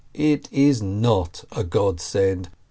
It 0.15 0.51
is 0.51 0.81
not 0.81 1.43
a 1.51 1.63
God 1.63 1.99
send 2.01 2.49